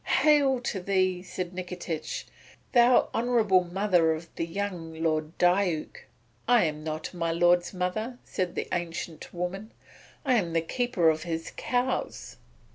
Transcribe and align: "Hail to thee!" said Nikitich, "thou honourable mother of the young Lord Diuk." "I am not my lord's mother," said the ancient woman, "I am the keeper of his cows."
"Hail 0.23 0.59
to 0.61 0.79
thee!" 0.79 1.21
said 1.21 1.53
Nikitich, 1.53 2.25
"thou 2.71 3.11
honourable 3.13 3.63
mother 3.63 4.13
of 4.13 4.33
the 4.35 4.47
young 4.47 4.95
Lord 4.95 5.37
Diuk." 5.37 6.07
"I 6.47 6.63
am 6.63 6.83
not 6.83 7.13
my 7.13 7.31
lord's 7.31 7.71
mother," 7.71 8.17
said 8.23 8.55
the 8.55 8.67
ancient 8.73 9.31
woman, 9.31 9.71
"I 10.25 10.33
am 10.39 10.53
the 10.53 10.61
keeper 10.61 11.11
of 11.11 11.21
his 11.21 11.51
cows." 11.55 12.37